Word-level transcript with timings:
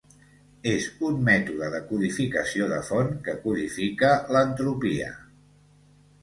És 0.69 0.85
un 1.09 1.19
mètode 1.27 1.69
de 1.73 1.81
codificació 1.89 2.69
de 2.71 2.79
font 2.87 3.13
que 3.29 3.37
codifica 3.45 4.11
l'entropia. 4.37 5.13